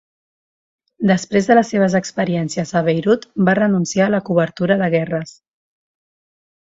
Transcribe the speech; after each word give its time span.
Després 1.09 1.49
de 1.49 1.57
les 1.59 1.69
seves 1.73 1.95
experiències 1.99 2.73
a 2.79 2.83
Beirut 2.87 3.29
va 3.51 3.55
renunciar 3.63 4.07
a 4.09 4.11
la 4.15 4.23
cobertura 4.31 4.79
de 4.83 4.89
guerres. 4.97 5.35